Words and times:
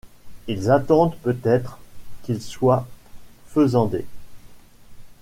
Ils 0.47 0.71
attendent 0.71 1.13
peut-être 1.21 1.77
qu’il 2.23 2.41
soit 2.41 2.87
faisandé! 3.49 4.03